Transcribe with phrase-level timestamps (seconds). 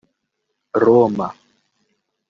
[0.83, 1.27] Roma